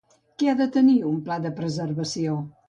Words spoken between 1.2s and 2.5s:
pla de preservació?